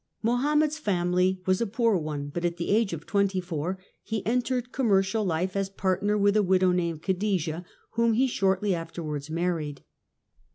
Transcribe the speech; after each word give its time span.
Mohammed's 0.23 0.79
family 0.79 1.43
was 1.45 1.61
a 1.61 1.67
poor 1.67 1.95
one, 1.95 2.29
but 2.33 2.43
at 2.43 2.57
the 2.57 2.71
age 2.71 2.91
of 2.91 3.05
twenty 3.05 3.39
four 3.39 3.77
he 4.01 4.25
entered 4.25 4.71
commercial 4.71 5.23
life 5.23 5.55
as 5.55 5.69
partner 5.69 6.17
with 6.17 6.35
a 6.35 6.41
widow 6.41 6.71
named 6.71 7.03
Khadija, 7.03 7.63
whom 7.91 8.13
he 8.13 8.25
shortly 8.25 8.73
after 8.73 9.03
wards 9.03 9.29
married. 9.29 9.83